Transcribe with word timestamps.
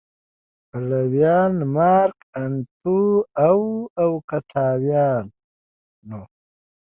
پلویان 0.69 1.53
مارک 1.75 2.17
انتو 2.43 2.99
او 3.47 3.59
اوکتاویان 4.03 5.25
و 6.17 6.19